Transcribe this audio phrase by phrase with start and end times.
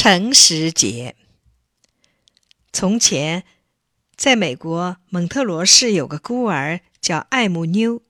[0.00, 1.16] 诚实节。
[2.72, 3.42] 从前，
[4.14, 8.02] 在美国蒙特罗市有个孤儿叫艾姆妞。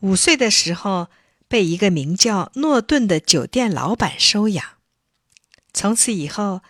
[0.00, 1.10] 五岁的时候，
[1.46, 4.64] 被一个名叫诺顿的酒店老板收养。
[5.74, 6.62] 从此以后，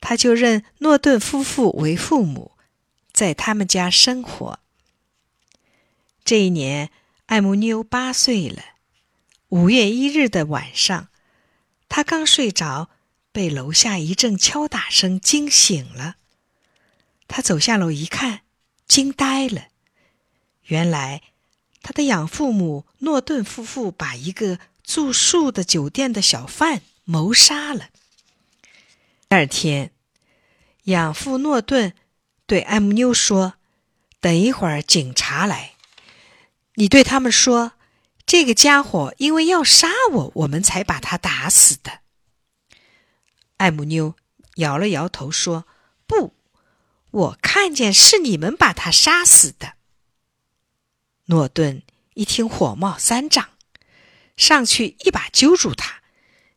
[0.00, 2.52] 他就认诺顿夫妇为父母，
[3.12, 4.60] 在他们家生活。
[6.24, 6.92] 这一年，
[7.26, 8.62] 艾姆妞八岁了。
[9.48, 11.08] 五月一日的晚上，
[11.88, 12.88] 他刚睡着，
[13.40, 16.16] 被楼下一阵敲打声惊醒了。
[17.26, 18.42] 他走下楼一看，
[18.86, 19.68] 惊呆了。
[20.64, 21.22] 原来，
[21.80, 27.88] 他的养父母诺顿夫妇把一个住宿的酒店的小贩谋杀了。
[29.30, 29.92] 第二天，
[30.82, 31.94] 养父诺顿
[32.44, 33.54] 对艾姆妞说
[34.20, 35.76] ：“等一会儿警察来，
[36.74, 37.72] 你对他们说。”
[38.26, 41.99] 这个家伙因为要杀我，我们才把他打死的。
[43.60, 44.16] 艾姆妞
[44.56, 45.66] 摇了摇头说
[46.08, 46.34] ：“不，
[47.10, 49.74] 我看见是你们把他杀死的。”
[51.28, 51.82] 诺顿
[52.14, 53.50] 一听，火冒三丈，
[54.34, 56.00] 上去一把揪住他，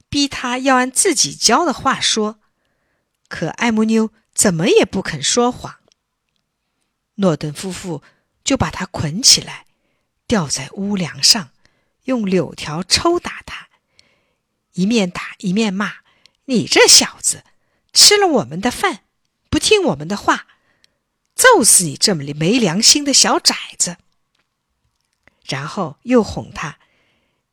[0.07, 2.39] 逼他要按自己教的话说。
[3.27, 5.79] 可艾姆妞怎么也不肯说谎。
[7.15, 8.01] 诺顿夫妇
[8.45, 9.65] 就把他捆起来，
[10.25, 11.49] 吊在屋梁上。
[12.05, 13.67] 用柳条抽打他，
[14.73, 15.95] 一面打一面骂
[16.45, 17.43] ：“你这小子，
[17.93, 19.03] 吃了我们的饭，
[19.49, 20.47] 不听我们的话，
[21.35, 23.97] 揍死你这么没良心的小崽子！”
[25.47, 26.79] 然后又哄他：“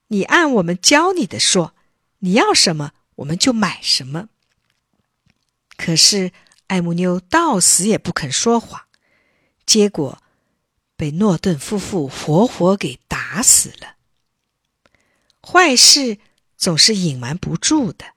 [0.08, 1.74] 你按我们教你的说，
[2.20, 4.28] 你要什么我们就买什么。”
[5.76, 6.32] 可是
[6.66, 8.86] 艾慕妞到死也不肯说谎，
[9.66, 10.22] 结果
[10.96, 13.96] 被诺顿夫妇活活给打死了。
[15.42, 16.18] 坏事
[16.56, 18.14] 总是隐瞒不住的。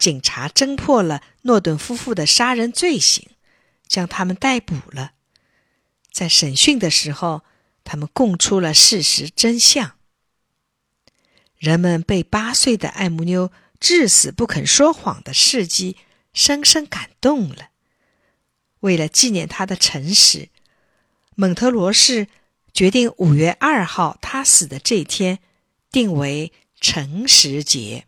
[0.00, 3.28] 警察侦破了诺顿夫妇的杀人罪行，
[3.86, 5.12] 将他们逮捕了。
[6.10, 7.42] 在审讯的时候，
[7.84, 9.92] 他们供出了事实真相。
[11.56, 15.96] 人们被八岁的艾姆妞至死不肯说谎的事迹
[16.32, 17.68] 深深感动了。
[18.80, 20.48] 为了纪念他的诚实，
[21.36, 22.26] 蒙特罗市
[22.72, 25.38] 决定五月二号他死的这天。
[25.92, 28.06] 定为诚实节。